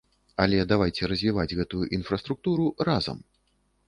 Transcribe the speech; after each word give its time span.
Але 0.43 0.59
давайце 0.71 1.09
развіваць 1.11 1.53
гэтую 1.59 1.81
інфраструктуру 1.97 2.65
разам. 2.91 3.21